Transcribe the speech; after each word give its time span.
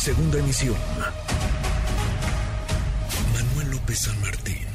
Segunda 0.00 0.38
emisión. 0.38 0.76
Manuel 3.34 3.70
López 3.72 3.98
San 3.98 4.18
Martín, 4.22 4.66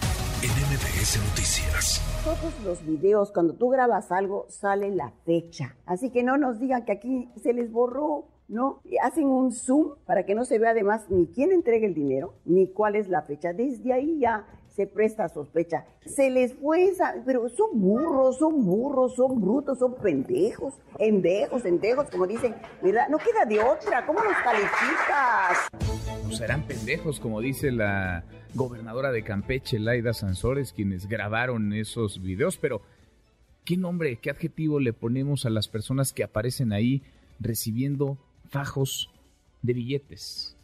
en 0.43 0.51
MBS 0.51 1.17
Noticias. 1.17 1.99
Todos 2.23 2.53
los 2.63 2.85
videos, 2.85 3.31
cuando 3.31 3.55
tú 3.55 3.69
grabas 3.69 4.11
algo, 4.11 4.45
sale 4.49 4.91
la 4.91 5.13
fecha. 5.25 5.77
Así 5.87 6.11
que 6.11 6.21
no 6.21 6.37
nos 6.37 6.59
digan 6.59 6.85
que 6.85 6.91
aquí 6.91 7.31
se 7.41 7.53
les 7.53 7.71
borró. 7.71 8.27
¿no? 8.47 8.81
Hacen 9.01 9.25
un 9.25 9.51
zoom 9.51 9.95
para 10.05 10.27
que 10.27 10.35
no 10.35 10.45
se 10.45 10.59
vea 10.59 10.69
además 10.69 11.09
ni 11.09 11.25
quién 11.25 11.51
entrega 11.51 11.87
el 11.87 11.95
dinero, 11.95 12.35
ni 12.45 12.71
cuál 12.71 12.95
es 12.95 13.09
la 13.09 13.23
fecha. 13.23 13.51
Desde 13.51 13.93
ahí 13.93 14.19
ya 14.19 14.45
se 14.75 14.87
presta 14.87 15.29
sospecha. 15.29 15.85
Se 16.05 16.29
les 16.29 16.53
fue 16.53 16.85
esa, 16.89 17.15
pero 17.25 17.47
son 17.49 17.79
burros, 17.79 18.37
son 18.37 18.65
burros, 18.65 19.15
son 19.15 19.39
brutos, 19.39 19.79
son 19.79 19.95
pendejos, 19.95 20.73
endejos, 20.99 21.63
endejos, 21.65 22.09
como 22.09 22.27
dicen, 22.27 22.55
¿verdad? 22.81 23.07
No 23.09 23.17
queda 23.17 23.45
de 23.45 23.59
otra, 23.59 24.05
¿cómo 24.05 24.19
los 24.21 24.35
calificas? 24.43 25.69
Pues 26.23 26.37
serán 26.37 26.63
pendejos, 26.63 27.19
como 27.19 27.39
dice 27.39 27.71
la 27.71 28.25
gobernadora 28.53 29.11
de 29.11 29.23
Campeche, 29.23 29.79
Laida 29.79 30.13
Sansores, 30.13 30.73
quienes 30.73 31.07
grabaron 31.07 31.71
esos 31.71 32.21
videos, 32.21 32.57
pero 32.57 32.81
¿qué 33.63 33.77
nombre, 33.77 34.17
qué 34.17 34.29
adjetivo 34.29 34.79
le 34.79 34.91
ponemos 34.91 35.45
a 35.45 35.49
las 35.49 35.69
personas 35.69 36.11
que 36.11 36.23
aparecen 36.23 36.73
ahí 36.73 37.01
recibiendo 37.39 38.17
fajos 38.49 39.09
de 39.61 39.73
billetes. 39.73 40.55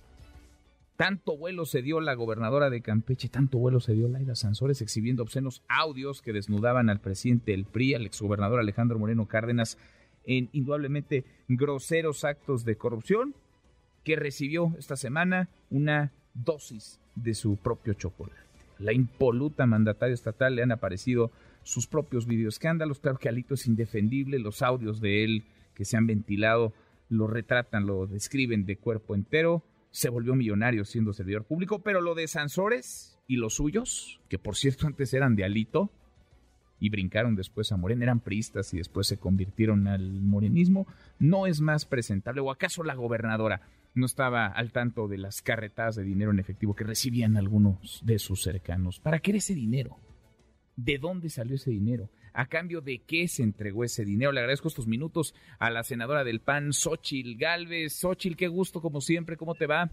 Tanto 1.02 1.36
vuelo 1.36 1.66
se 1.66 1.82
dio 1.82 2.00
la 2.00 2.14
gobernadora 2.14 2.70
de 2.70 2.82
Campeche, 2.82 3.28
tanto 3.28 3.58
vuelo 3.58 3.80
se 3.80 3.94
dio 3.96 4.08
Laida 4.08 4.36
Sansores 4.36 4.84
exhibiendo 4.84 5.24
obscenos 5.24 5.64
audios 5.68 6.22
que 6.22 6.32
desnudaban 6.32 6.92
al 6.92 7.00
presidente 7.00 7.54
del 7.54 7.66
PRI, 7.66 7.96
al 7.96 8.06
exgobernador 8.06 8.60
Alejandro 8.60 9.00
Moreno 9.00 9.26
Cárdenas, 9.26 9.80
en 10.26 10.50
indudablemente 10.52 11.26
groseros 11.48 12.24
actos 12.24 12.66
de 12.66 12.76
corrupción, 12.76 13.34
que 14.04 14.16
recibió 14.16 14.76
esta 14.78 14.96
semana 14.96 15.50
una 15.72 16.12
dosis 16.36 17.00
de 17.16 17.34
su 17.34 17.56
propio 17.56 17.96
chocolate. 17.96 18.40
La 18.78 18.94
impoluta 18.94 19.66
mandataria 19.66 20.14
estatal 20.14 20.56
le 20.56 20.62
han 20.62 20.72
aparecido 20.72 21.32
sus 21.64 21.88
propios 21.88 22.28
videoescándalos. 22.28 23.00
Claro 23.00 23.18
que 23.18 23.28
Alito 23.28 23.56
es 23.56 23.66
indefendible, 23.66 24.38
los 24.38 24.62
audios 24.62 25.02
de 25.02 25.24
él 25.24 25.46
que 25.74 25.84
se 25.84 25.98
han 25.98 26.06
ventilado 26.06 26.74
lo 27.10 27.26
retratan, 27.26 27.88
lo 27.88 28.06
describen 28.06 28.68
de 28.68 28.78
cuerpo 28.78 29.16
entero. 29.16 29.64
Se 29.92 30.10
volvió 30.10 30.36
millonario 30.36 30.86
siendo 30.86 31.14
servidor 31.14 31.46
público, 31.46 31.84
pero 31.84 32.02
lo 32.02 32.16
de 32.16 32.28
Sansores 32.28 33.20
y 33.28 33.36
los 33.36 33.56
suyos, 33.56 34.20
que 34.30 34.40
por 34.40 34.56
cierto 34.56 34.88
antes 34.88 35.14
eran 35.14 35.36
de 35.36 35.44
Alito 35.44 35.92
y 36.80 36.90
brincaron 36.90 37.36
después 37.36 37.72
a 37.72 37.78
Morena, 37.78 38.04
eran 38.04 38.22
priistas 38.22 38.74
y 38.74 38.78
después 38.78 39.06
se 39.08 39.18
convirtieron 39.18 39.88
al 39.88 40.22
morenismo, 40.22 40.88
no 41.20 41.46
es 41.46 41.62
más 41.62 41.86
presentable. 41.86 42.42
¿O 42.42 42.50
acaso 42.50 42.84
la 42.84 42.96
gobernadora 42.96 43.62
no 43.94 44.06
estaba 44.06 44.48
al 44.48 44.72
tanto 44.72 45.08
de 45.08 45.20
las 45.20 45.42
carretadas 45.44 45.96
de 45.96 46.04
dinero 46.04 46.32
en 46.32 46.40
efectivo 46.40 46.76
que 46.76 46.84
recibían 46.84 47.38
algunos 47.38 48.02
de 48.04 48.18
sus 48.18 48.42
cercanos? 48.42 49.00
¿Para 49.00 49.20
qué 49.20 49.32
era 49.32 49.38
ese 49.38 49.54
dinero? 49.54 50.00
¿De 50.76 50.98
dónde 50.98 51.30
salió 51.30 51.56
ese 51.56 51.70
dinero? 51.70 52.10
A 52.34 52.46
cambio 52.48 52.82
de 52.82 53.00
qué 53.06 53.28
se 53.28 53.44
entregó 53.44 53.84
ese 53.84 54.06
dinero. 54.06 54.32
Le 54.32 54.40
agradezco 54.40 54.68
estos 54.68 54.88
minutos 54.88 55.36
a 55.60 55.70
la 55.70 55.84
senadora 55.84 56.24
del 56.24 56.42
PAN, 56.42 56.74
Xochil 56.74 57.38
Galvez. 57.38 57.94
Xochil, 57.94 58.38
qué 58.38 58.48
gusto 58.48 58.82
como 58.82 59.02
siempre, 59.02 59.38
¿cómo 59.38 59.56
te 59.56 59.68
va? 59.68 59.90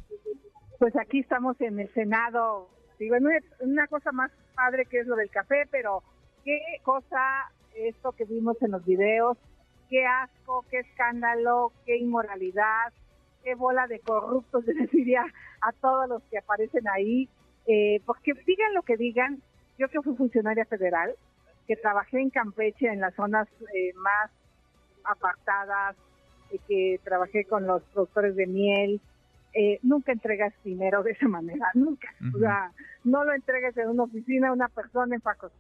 Pues 0.79 0.95
aquí 0.97 1.21
estamos 1.21 1.61
en 1.61 1.81
el 1.81 1.93
Senado. 1.93 2.69
Digo, 2.99 3.17
una 3.61 3.87
cosa 3.87 4.13
más 4.13 4.31
padre 4.55 4.87
que 4.87 5.01
es 5.01 5.07
lo 5.07 5.17
del 5.17 5.31
café, 5.31 5.65
pero 5.71 6.03
qué 6.45 6.61
cosa 6.83 7.51
esto 7.75 8.13
que 8.13 8.25
vimos 8.25 8.61
en 8.63 8.73
los 8.73 8.85
videos, 8.85 9.39
qué 9.89 10.05
asco, 10.07 10.65
qué 10.71 10.81
escándalo, 10.81 11.73
qué 11.87 11.97
inmoralidad, 11.97 12.93
qué 13.45 13.55
bola 13.55 13.87
de 13.87 14.01
corruptos, 14.01 14.65
le 14.67 14.87
diría 14.87 15.25
a 15.61 15.73
todos 15.73 16.09
los 16.09 16.23
que 16.25 16.39
aparecen 16.39 16.89
ahí, 16.89 17.29
eh, 17.67 18.01
porque 18.05 18.33
digan 18.47 18.75
lo 18.75 18.83
que 18.83 18.97
digan, 18.97 19.43
yo 19.79 19.89
que 19.89 20.01
fui 20.03 20.17
funcionaria 20.17 20.65
federal, 20.65 21.15
que 21.69 21.77
trabajé 21.77 22.19
en 22.21 22.31
Campeche, 22.31 22.89
en 22.89 23.01
las 23.01 23.15
zonas 23.15 23.47
eh, 23.75 23.93
más 23.97 24.31
apartadas, 25.05 25.97
eh, 26.51 26.59
que 26.67 26.99
trabajé 27.05 27.45
con 27.45 27.67
los 27.67 27.83
productores 27.93 28.35
de 28.37 28.47
miel. 28.47 29.01
Eh, 29.53 29.79
nunca 29.83 30.13
entregas 30.13 30.55
dinero 30.65 31.03
de 31.03 31.13
esa 31.13 31.29
manera, 31.29 31.67
nunca. 31.75 32.09
O 32.35 32.39
sea, 32.39 32.73
no 33.05 33.23
lo 33.23 33.35
entregues 33.35 33.77
en 33.77 33.91
una 33.91 34.05
oficina 34.05 34.49
a 34.49 34.53
una 34.53 34.69
persona 34.69 35.15
en 35.15 35.21
Pacos. 35.21 35.53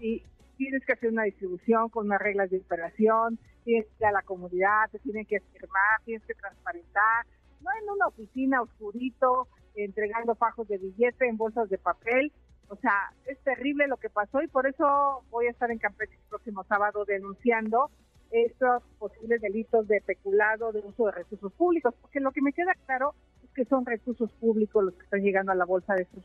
Y 0.00 0.24
tienes 0.56 0.84
que 0.84 0.94
hacer 0.94 1.10
una 1.10 1.22
distribución 1.22 1.88
con 1.90 2.06
unas 2.06 2.20
reglas 2.20 2.50
de 2.50 2.58
operación, 2.58 3.38
tienes 3.64 3.86
que 3.86 3.94
ir 4.00 4.06
a 4.06 4.12
la 4.12 4.22
comunidad, 4.22 4.90
te 4.90 4.98
tienen 4.98 5.24
que 5.26 5.38
firmar, 5.38 6.00
tienes 6.04 6.26
que 6.26 6.34
transparentar. 6.34 7.24
No 7.60 7.70
en 7.80 7.88
una 7.88 8.08
oficina 8.08 8.62
oscurito, 8.62 9.46
entregando 9.76 10.34
fajos 10.34 10.66
de 10.66 10.78
billete 10.78 11.28
en 11.28 11.36
bolsas 11.36 11.70
de 11.70 11.78
papel, 11.78 12.32
o 12.72 12.76
sea, 12.76 13.12
es 13.26 13.38
terrible 13.40 13.86
lo 13.86 13.98
que 13.98 14.08
pasó 14.08 14.40
y 14.40 14.48
por 14.48 14.66
eso 14.66 15.24
voy 15.30 15.46
a 15.46 15.50
estar 15.50 15.70
en 15.70 15.78
Campeche 15.78 16.14
el 16.14 16.28
próximo 16.30 16.64
sábado 16.64 17.04
denunciando 17.04 17.90
estos 18.30 18.82
posibles 18.98 19.42
delitos 19.42 19.86
de 19.88 20.00
peculado, 20.00 20.72
de 20.72 20.80
uso 20.80 21.04
de 21.04 21.12
recursos 21.12 21.52
públicos, 21.52 21.94
porque 22.00 22.18
lo 22.18 22.32
que 22.32 22.40
me 22.40 22.54
queda 22.54 22.72
claro 22.86 23.14
es 23.44 23.50
que 23.50 23.66
son 23.66 23.84
recursos 23.84 24.32
públicos 24.40 24.82
los 24.82 24.94
que 24.94 25.04
están 25.04 25.20
llegando 25.20 25.52
a 25.52 25.54
la 25.54 25.66
bolsa 25.66 25.94
de 25.94 26.04
estos 26.04 26.24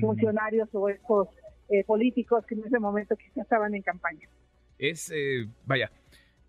funcionarios 0.00 0.68
o 0.72 0.88
estos 0.88 1.28
eh, 1.68 1.84
políticos 1.84 2.44
que 2.44 2.56
en 2.56 2.64
ese 2.64 2.80
momento 2.80 3.14
quizás 3.14 3.44
estaban 3.44 3.72
en 3.76 3.82
campaña. 3.82 4.28
Es, 4.80 5.12
eh, 5.14 5.46
vaya, 5.64 5.92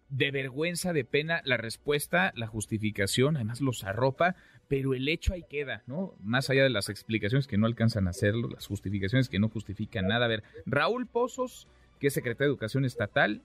de 0.10 0.32
vergüenza, 0.32 0.94
de 0.94 1.04
pena 1.04 1.42
la 1.46 1.58
respuesta, 1.58 2.32
la 2.36 2.48
justificación, 2.48 3.36
además 3.36 3.62
los 3.62 3.84
arropa, 3.84 4.36
pero 4.68 4.94
el 4.94 5.08
hecho 5.08 5.34
ahí 5.34 5.44
queda, 5.50 5.84
¿no? 5.88 6.14
Más 6.24 6.50
allá 6.50 6.64
de 6.64 6.70
las 6.70 6.90
explicaciones 6.90 7.48
que 7.48 7.58
no 7.58 7.66
alcanzan 7.66 8.08
a 8.08 8.12
hacerlo, 8.12 8.50
las 8.50 8.68
justificaciones 8.68 9.30
que 9.30 9.40
no 9.40 9.50
justifican 9.50 10.08
nada. 10.08 10.26
A 10.26 10.30
ver, 10.30 10.44
Raúl 10.66 11.08
Pozos, 11.08 11.68
que 12.00 12.08
es 12.08 12.14
secretario 12.14 12.48
de 12.48 12.54
Educación 12.54 12.86
Estatal, 12.86 13.42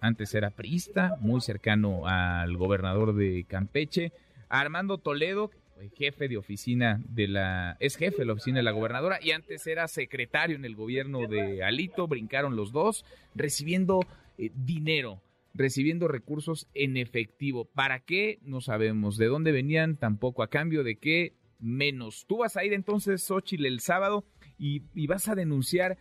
antes 0.00 0.34
era 0.34 0.50
priista, 0.50 1.16
muy 1.20 1.40
cercano 1.40 2.06
al 2.06 2.56
gobernador 2.56 3.14
de 3.14 3.44
Campeche, 3.48 4.12
Armando 4.48 4.98
Toledo, 4.98 5.50
jefe 5.96 6.28
de 6.28 6.36
oficina 6.36 7.00
de 7.08 7.28
la, 7.28 7.76
es 7.80 7.96
jefe 7.96 8.18
de 8.18 8.26
la 8.26 8.34
oficina 8.34 8.58
de 8.58 8.62
la 8.62 8.70
gobernadora 8.70 9.18
y 9.22 9.30
antes 9.30 9.66
era 9.66 9.88
secretario 9.88 10.56
en 10.56 10.64
el 10.64 10.74
gobierno 10.74 11.26
de 11.26 11.64
Alito, 11.64 12.06
brincaron 12.06 12.56
los 12.56 12.72
dos, 12.72 13.04
recibiendo 13.34 14.00
eh, 14.36 14.50
dinero 14.54 15.20
recibiendo 15.54 16.08
recursos 16.08 16.68
en 16.74 16.96
efectivo. 16.96 17.64
¿Para 17.64 18.00
qué? 18.00 18.38
No 18.42 18.60
sabemos. 18.60 19.16
¿De 19.16 19.26
dónde 19.26 19.52
venían? 19.52 19.96
Tampoco. 19.96 20.42
¿A 20.42 20.50
cambio 20.50 20.84
de 20.84 20.96
qué? 20.96 21.34
Menos. 21.58 22.26
Tú 22.26 22.38
vas 22.38 22.56
a 22.56 22.64
ir 22.64 22.72
entonces, 22.72 23.22
Xochitl, 23.22 23.66
el 23.66 23.80
sábado 23.80 24.24
y, 24.58 25.06
vas 25.06 25.28
a 25.28 25.34
denunciar. 25.34 25.98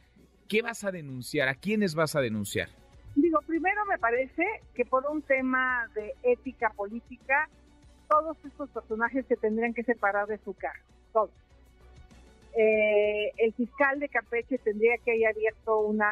¿Qué 0.48 0.62
vas 0.62 0.84
a 0.84 0.92
denunciar? 0.92 1.48
¿A 1.48 1.56
quiénes 1.56 1.96
vas 1.96 2.16
a 2.16 2.22
denunciar? 2.22 2.70
Digo, 3.16 3.40
primero 3.46 3.86
me 3.86 3.98
parece 3.98 4.46
que 4.74 4.86
por 4.86 5.06
un 5.08 5.22
tema 5.22 5.88
de 5.96 6.14
ética 6.24 6.72
política, 6.76 7.50
todos 8.08 8.38
estos 8.46 8.70
personajes 8.70 9.26
se 9.28 9.36
tendrían 9.36 9.74
que 9.74 9.84
separar 9.84 10.28
de 10.28 10.38
su 10.40 10.54
cargo. 10.54 10.84
Todos. 11.14 11.32
Eh, 12.58 13.32
el 13.38 13.54
fiscal 13.54 14.00
de 14.00 14.10
Campeche 14.10 14.58
tendría 14.58 14.98
que 14.98 15.12
haber 15.12 15.28
abierto 15.36 15.80
una 15.82 16.12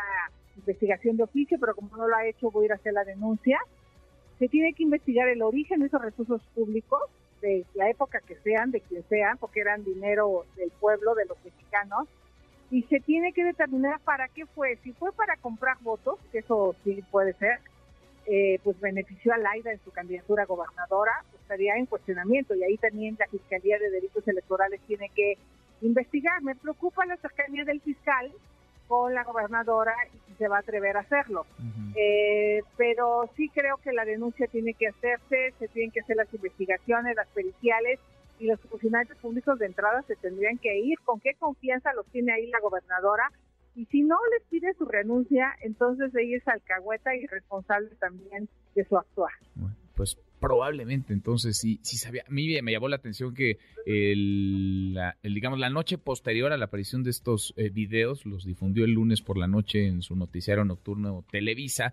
investigación 0.58 1.18
de 1.18 1.24
oficio, 1.24 1.58
pero 1.60 1.76
como 1.76 1.96
no 1.96 2.08
lo 2.08 2.16
ha 2.16 2.26
hecho, 2.26 2.52
voy 2.52 2.64
a 2.64 2.66
ir 2.66 2.72
a 2.74 2.76
hacer 2.76 2.94
la 2.94 3.04
denuncia. 3.04 3.60
Se 4.40 4.48
tiene 4.48 4.74
que 4.74 4.84
investigar 4.84 5.28
el 5.28 5.42
origen 5.42 5.80
de 5.80 5.88
esos 5.88 6.02
recursos 6.02 6.42
públicos, 6.54 7.02
de 7.42 7.66
la 7.76 7.90
época 7.90 8.20
que 8.22 8.36
sean, 8.38 8.72
de 8.72 8.82
quien 8.82 9.04
sean, 9.10 9.38
porque 9.38 9.62
eran 9.62 9.84
dinero 9.84 10.46
del 10.56 10.72
pueblo, 10.80 11.16
de 11.16 11.26
los 11.26 11.38
mexicanos, 11.44 12.08
y 12.70 12.84
se 12.84 13.00
tiene 13.00 13.34
que 13.34 13.44
determinar 13.44 14.00
para 14.02 14.28
qué 14.28 14.46
fue. 14.46 14.78
Si 14.84 14.92
fue 14.94 15.12
para 15.14 15.38
comprar 15.38 15.78
votos, 15.82 16.20
que 16.32 16.40
eso 16.40 16.76
sí 16.84 17.04
puede 17.12 17.34
ser, 17.34 17.60
eh, 18.26 18.60
pues 18.64 18.80
benefició 18.82 19.34
a 19.34 19.38
Laida 19.38 19.72
en 19.72 19.80
su 19.86 19.92
candidatura 19.92 20.44
a 20.44 20.48
gobernadora, 20.48 21.14
pues 21.32 21.42
estaría 21.44 21.78
en 21.78 21.86
cuestionamiento 21.86 22.54
y 22.56 22.64
ahí 22.64 22.78
también 22.78 23.16
la 23.18 23.28
Fiscalía 23.28 23.80
de 23.80 23.90
Delitos 23.90 24.28
Electorales 24.28 24.82
tiene 24.86 25.10
que 25.16 25.38
investigar. 25.82 26.42
Me 26.42 26.56
preocupa 26.56 27.06
la 27.06 27.16
cercanía 27.18 27.64
del 27.64 27.80
fiscal 27.80 28.34
con 28.88 29.14
la 29.14 29.24
gobernadora 29.24 29.94
y 30.14 30.18
si 30.28 30.38
se 30.38 30.48
va 30.48 30.58
a 30.58 30.60
atrever 30.60 30.98
a 30.98 31.02
hacerlo. 31.02 31.46
Eh, 31.96 32.62
pero 32.78 33.30
sí 33.36 33.50
creo 33.50 33.78
que 33.78 33.92
la 33.92 34.06
denuncia 34.06 34.48
tiene 34.48 34.74
que 34.74 34.88
hacerse, 34.88 35.54
se 35.60 35.68
tienen 35.70 35.92
que 35.92 36.02
hacer 36.02 36.16
las 36.16 36.34
investigaciones, 36.34 37.16
las 37.16 37.28
periciales 37.28 38.00
y 38.40 38.46
los 38.46 38.60
funcionarios 38.62 39.18
públicos 39.18 39.58
de 39.60 39.66
entrada 39.66 40.02
se 40.04 40.16
tendrían 40.16 40.58
que 40.58 40.78
ir. 40.80 41.00
¿Con 41.06 41.20
qué 41.20 41.34
confianza 41.40 41.94
los 41.94 42.06
tiene 42.08 42.34
ahí 42.34 42.48
la 42.48 42.60
gobernadora? 42.60 43.32
Y 43.76 43.86
si 43.86 44.02
no 44.02 44.18
les 44.32 44.44
pide 44.50 44.74
su 44.74 44.86
renuncia, 44.86 45.56
entonces 45.62 46.14
ella 46.16 46.38
es 46.38 46.48
alcahueta 46.48 47.16
y 47.16 47.28
responsable 47.28 47.90
también 48.00 48.50
de 48.74 48.86
su 48.86 48.98
actuar. 48.98 49.32
Pues 49.98 50.18
probablemente 50.40 51.12
entonces 51.12 51.58
sí, 51.58 51.80
sí 51.82 51.98
sabía. 51.98 52.24
A 52.28 52.32
mí 52.32 52.62
me 52.62 52.72
llamó 52.72 52.88
la 52.88 52.98
atención 52.98 53.34
que 53.34 53.58
el, 53.86 54.98
digamos 55.24 55.58
la 55.58 55.72
noche 55.72 55.98
posterior 55.98 56.54
a 56.54 56.58
la 56.58 56.66
aparición 56.66 57.04
de 57.04 57.10
estos 57.10 57.54
eh, 57.58 57.70
videos, 57.70 58.26
los 58.26 58.46
difundió 58.46 58.86
el 58.86 58.92
lunes 58.92 59.22
por 59.24 59.38
la 59.38 59.48
noche 59.48 59.88
en 59.88 60.04
su 60.04 60.16
noticiario 60.16 60.64
nocturno 60.64 61.26
Televisa, 61.32 61.92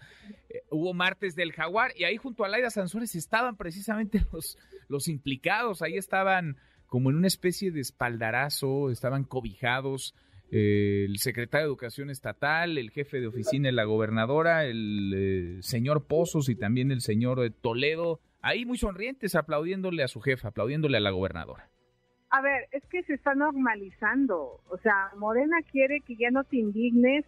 eh, 0.51 0.63
hubo 0.71 0.93
martes 0.93 1.35
del 1.35 1.53
jaguar 1.53 1.93
y 1.97 2.05
ahí 2.05 2.19
junto 2.19 2.45
a 2.45 2.49
Laida 2.49 2.71
Sansores 2.71 3.15
estaban 3.15 3.57
precisamente 3.57 4.23
los, 4.33 4.59
los 4.89 5.09
implicados, 5.09 5.81
ahí 5.81 5.97
estaban 5.97 6.59
como 6.87 7.11
en 7.11 7.17
una 7.17 7.27
especie 7.27 7.73
de 7.73 7.81
espaldarazo, 7.81 8.91
estaban 8.91 9.25
cobijados 9.25 10.15
eh, 10.57 11.07
el 11.07 11.19
secretario 11.19 11.67
de 11.67 11.71
Educación 11.71 12.11
Estatal, 12.11 12.79
el 12.79 12.93
jefe 12.93 13.19
de 13.19 13.27
oficina 13.27 13.67
de 13.67 13.73
la 13.73 13.83
gobernadora, 13.83 14.65
el 14.65 15.13
eh, 15.13 15.63
señor 15.63 16.07
Pozos 16.07 16.49
y 16.49 16.55
también 16.55 16.93
el 16.93 17.01
señor 17.01 17.45
eh, 17.45 17.51
Toledo, 17.51 18.21
ahí 18.41 18.65
muy 18.65 18.79
sonrientes, 18.79 19.35
aplaudiéndole 19.35 20.05
a 20.05 20.07
su 20.07 20.21
jefa, 20.21 20.49
aplaudiéndole 20.49 20.97
a 20.97 21.01
la 21.01 21.11
gobernadora. 21.11 21.69
A 22.31 22.41
ver, 22.41 22.69
es 22.71 22.85
que 22.87 23.03
se 23.03 23.15
está 23.15 23.35
normalizando. 23.35 24.61
O 24.69 24.79
sea, 24.81 25.11
Morena 25.17 25.57
quiere 25.73 26.01
que 26.03 26.15
ya 26.15 26.31
no 26.31 26.45
te 26.45 26.59
indignes 26.59 27.25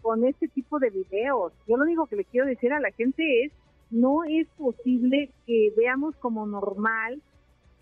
con 0.00 0.24
este 0.24 0.48
tipo 0.48 0.78
de 0.78 0.88
videos. 0.88 1.52
Yo 1.68 1.76
lo 1.76 1.82
único 1.82 2.06
que 2.06 2.16
le 2.16 2.24
quiero 2.24 2.46
decir 2.46 2.72
a 2.72 2.80
la 2.80 2.92
gente 2.92 3.44
es, 3.44 3.52
no 3.90 4.24
es 4.24 4.48
posible 4.56 5.28
que 5.46 5.70
veamos 5.76 6.16
como 6.16 6.46
normal 6.46 7.20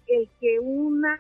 el 0.08 0.28
que 0.40 0.58
una 0.58 1.16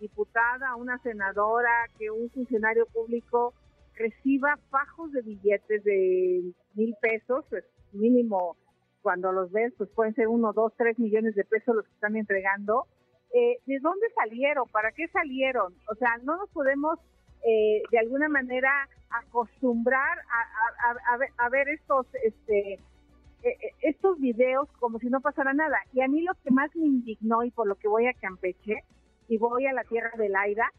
diputada, 0.00 0.76
una 0.76 0.98
senadora, 0.98 1.88
que 1.98 2.10
un 2.10 2.30
funcionario 2.30 2.86
público 2.86 3.54
reciba 3.94 4.58
fajos 4.70 5.12
de 5.12 5.22
billetes 5.22 5.84
de 5.84 6.52
mil 6.74 6.94
pesos, 7.00 7.44
pues 7.48 7.64
mínimo 7.92 8.56
cuando 9.02 9.32
los 9.32 9.52
ves, 9.52 9.72
pues 9.76 9.90
pueden 9.90 10.14
ser 10.14 10.28
uno, 10.28 10.52
dos, 10.52 10.72
tres 10.76 10.98
millones 10.98 11.34
de 11.34 11.44
pesos 11.44 11.76
los 11.76 11.84
que 11.84 11.94
están 11.94 12.16
entregando. 12.16 12.86
Eh, 13.34 13.58
¿De 13.66 13.78
dónde 13.80 14.06
salieron? 14.14 14.68
¿Para 14.68 14.92
qué 14.92 15.08
salieron? 15.08 15.74
O 15.90 15.94
sea, 15.96 16.16
no 16.22 16.36
nos 16.36 16.48
podemos 16.50 16.98
eh, 17.46 17.82
de 17.90 17.98
alguna 17.98 18.28
manera 18.28 18.88
acostumbrar 19.10 20.18
a, 21.38 21.48
ver 21.50 21.68
estos 21.68 22.06
este, 22.24 22.72
eh, 22.72 22.80
eh, 23.42 23.70
estos 23.82 24.18
videos 24.18 24.68
como 24.80 24.98
si 24.98 25.08
no 25.08 25.20
pasara 25.20 25.52
nada. 25.52 25.76
Y 25.92 26.00
a 26.00 26.08
mí 26.08 26.22
lo 26.22 26.32
que 26.42 26.50
más 26.50 26.74
me 26.74 26.86
indignó 26.86 27.44
y 27.44 27.50
por 27.50 27.66
lo 27.66 27.74
que 27.74 27.88
voy 27.88 28.06
a 28.06 28.14
Campeche 28.14 28.82
y 29.28 29.38
voy 29.38 29.66
a 29.66 29.72
la 29.72 29.84
tierra 29.84 30.10
de 30.16 30.28
Laida 30.28 30.70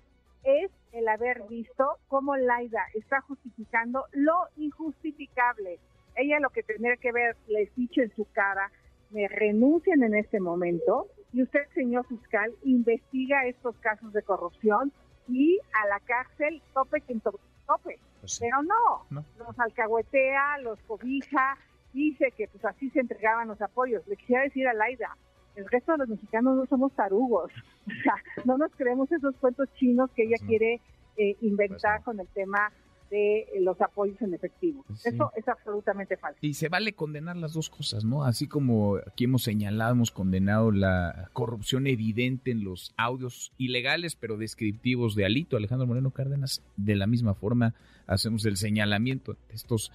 es 0.44 0.72
el 0.92 1.08
haber 1.08 1.44
visto 1.50 1.98
cómo 2.08 2.36
Laida 2.36 2.84
está 2.94 3.22
justificando 3.22 4.06
lo 4.12 4.48
injustificable. 4.58 5.80
Ella 6.16 6.40
lo 6.40 6.50
que 6.50 6.64
tendría 6.64 6.96
que 6.98 7.12
ver, 7.12 7.36
les 7.48 7.74
dicho 7.76 8.02
en 8.02 8.16
su 8.16 8.26
cara, 8.32 8.72
me 9.10 9.28
renuncian 9.28 10.04
en 10.04 10.16
este 10.16 10.40
momento 10.40 11.08
y 11.34 11.42
usted, 11.44 11.62
señor 11.74 12.06
fiscal, 12.08 12.54
investiga 12.64 13.46
estos 13.46 13.76
casos 13.78 14.14
de 14.14 14.22
corrupción 14.22 14.94
y 15.28 15.60
a 15.74 15.88
la 15.88 16.00
cárcel 16.02 16.62
tope 16.74 17.02
quien 17.02 17.20
tope. 17.20 18.00
Pues 18.22 18.40
Pero 18.40 18.62
no, 18.64 19.06
no, 19.10 19.26
los 19.38 19.60
alcahuetea, 19.60 20.60
los 20.60 20.80
cobija, 20.82 21.58
dice 21.94 22.32
que 22.32 22.48
pues 22.48 22.64
así 22.66 22.90
se 22.92 23.00
entregaban 23.00 23.48
los 23.48 23.62
apoyos. 23.62 24.08
Le 24.08 24.16
quisiera 24.16 24.44
decir 24.44 24.68
a 24.68 24.74
Laida, 24.74 25.18
el 25.56 25.68
resto 25.70 25.94
de 25.94 25.98
los 26.00 26.10
mexicanos 26.10 26.58
no 26.58 26.66
somos 26.66 26.92
tarugos, 26.94 27.52
o 27.88 28.04
sea, 28.04 28.16
no 28.46 28.58
nos 28.58 28.72
creemos 28.76 29.12
esos 29.12 29.36
cuentos 29.38 29.70
chinos 29.76 30.10
que 30.16 30.24
ella 30.24 30.38
quiere 30.46 30.82
eh, 31.18 31.38
inventar 31.42 32.04
con 32.04 32.20
el 32.20 32.28
tema 32.28 32.72
de 33.10 33.46
los 33.62 33.80
apoyos 33.82 34.20
en 34.22 34.34
efectivo. 34.34 34.84
Eso 34.90 35.32
es 35.36 35.48
absolutamente 35.48 36.18
falso. 36.18 36.40
Y 36.42 36.56
se 36.56 36.70
vale 36.70 36.94
condenar 36.94 37.38
las 37.38 37.54
dos 37.54 37.70
cosas, 37.70 38.04
¿no? 38.04 38.24
Así 38.24 38.48
como 38.48 38.98
aquí 38.98 39.26
hemos 39.26 39.44
señalado, 39.44 39.92
hemos 39.92 40.12
condenado 40.12 40.72
la 40.72 41.30
corrupción 41.34 41.88
evidente 41.88 42.52
en 42.52 42.64
los 42.64 42.94
audios 42.98 43.54
ilegales, 43.58 44.16
pero 44.16 44.38
descriptivos 44.38 45.16
de 45.16 45.26
Alito, 45.26 45.56
Alejandro 45.56 45.88
Moreno 45.88 46.12
Cárdenas, 46.12 46.64
de 46.78 46.96
la 46.96 47.08
misma 47.08 47.36
forma 47.36 47.76
hacemos 48.08 48.46
el 48.46 48.58
señalamiento 48.58 49.34
de 49.34 49.56
estos, 49.56 49.92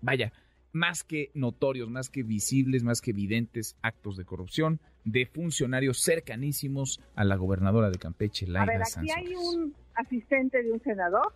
vaya, 0.00 0.32
más 0.74 1.04
que 1.04 1.30
notorios, 1.34 1.88
más 1.88 2.10
que 2.10 2.22
visibles, 2.22 2.82
más 2.82 3.00
que 3.00 3.12
evidentes 3.12 3.76
actos 3.80 4.16
de 4.16 4.24
corrupción 4.24 4.80
de 5.04 5.26
funcionarios 5.26 6.02
cercanísimos 6.02 7.00
a 7.14 7.24
la 7.24 7.36
gobernadora 7.36 7.90
de 7.90 7.98
Campeche, 7.98 8.46
Laida 8.46 8.62
A 8.62 8.66
ver, 8.66 8.82
aquí 8.82 9.10
hay 9.10 9.34
un 9.34 9.74
asistente 9.94 10.62
de 10.62 10.72
un 10.72 10.80
senador 10.80 11.32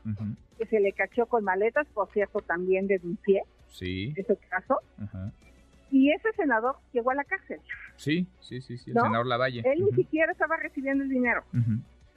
que 0.58 0.66
se 0.66 0.80
le 0.80 0.92
cachó 0.92 1.26
con 1.26 1.44
maletas, 1.44 1.86
por 1.94 2.10
cierto, 2.12 2.40
también 2.40 2.88
denuncié 2.88 3.42
sí. 3.68 4.12
ese 4.16 4.36
caso. 4.50 4.80
Y 5.90 6.10
ese 6.12 6.32
senador 6.36 6.76
llegó 6.92 7.12
a 7.12 7.14
la 7.14 7.24
cárcel. 7.24 7.60
Sí, 7.96 8.26
sí, 8.40 8.60
sí, 8.60 8.76
sí 8.76 8.90
el 8.90 8.96
senador 8.96 9.26
Lavalle. 9.26 9.62
Él 9.64 9.84
ni 9.84 9.92
siquiera 9.92 10.32
estaba 10.32 10.56
recibiendo 10.56 11.04
el 11.04 11.10
dinero. 11.10 11.44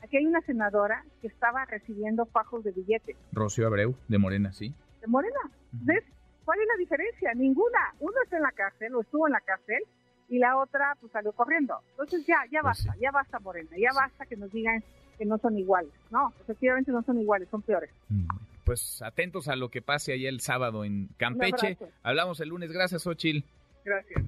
Aquí 0.01 0.17
hay 0.17 0.25
una 0.25 0.41
senadora 0.41 1.05
que 1.21 1.27
estaba 1.27 1.65
recibiendo 1.65 2.25
fajos 2.25 2.63
de 2.63 2.71
billetes. 2.71 3.15
Rocío 3.31 3.67
Abreu, 3.67 3.95
de 4.07 4.17
Morena, 4.17 4.51
sí. 4.51 4.73
De 4.99 5.07
Morena. 5.07 5.39
¿Ves? 5.71 6.03
¿Cuál 6.51 6.63
es 6.63 6.67
la 6.67 6.79
diferencia? 6.79 7.33
Ninguna. 7.33 7.79
Uno 8.01 8.13
está 8.25 8.35
en 8.35 8.43
la 8.43 8.51
cárcel 8.51 8.93
o 8.95 8.99
estuvo 8.99 9.25
en 9.25 9.31
la 9.31 9.39
cárcel 9.39 9.81
y 10.27 10.37
la 10.37 10.57
otra 10.57 10.97
pues 10.99 11.09
salió 11.13 11.31
corriendo. 11.31 11.79
Entonces 11.91 12.27
ya, 12.27 12.43
ya 12.51 12.59
pues 12.59 12.85
basta, 12.85 12.93
ya 12.99 13.09
basta 13.09 13.39
Morena, 13.39 13.69
ya 13.77 13.93
basta 13.95 14.25
que 14.25 14.35
nos 14.35 14.51
digan 14.51 14.83
que 15.17 15.23
no 15.23 15.37
son 15.37 15.57
iguales. 15.57 15.93
No, 16.09 16.33
efectivamente 16.41 16.91
no 16.91 17.03
son 17.03 17.21
iguales, 17.21 17.47
son 17.49 17.61
peores. 17.61 17.89
Mm, 18.09 18.27
pues 18.65 19.01
atentos 19.01 19.47
a 19.47 19.55
lo 19.55 19.69
que 19.69 19.81
pase 19.81 20.11
allá 20.11 20.27
el 20.27 20.41
sábado 20.41 20.83
en 20.83 21.07
Campeche. 21.15 21.77
Hablamos 22.03 22.41
el 22.41 22.49
lunes. 22.49 22.69
Gracias, 22.73 23.07
Ochil. 23.07 23.45
Gracias. 23.85 24.21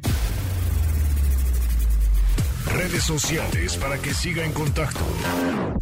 Redes 2.73 3.03
sociales 3.03 3.75
para 3.75 3.97
que 3.97 4.13
siga 4.13 4.45
en 4.45 4.53
contacto: 4.53 5.03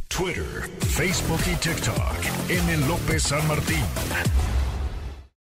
Twitter, 0.07 0.67
Facebook 0.89 1.41
y 1.45 1.55
TikTok. 1.57 2.49
M. 2.49 2.87
López 2.87 3.21
San 3.21 3.47
Martín. 3.47 4.50